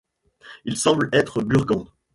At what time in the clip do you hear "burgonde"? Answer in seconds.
1.43-1.87